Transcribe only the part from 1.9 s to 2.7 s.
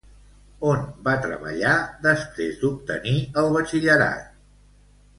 després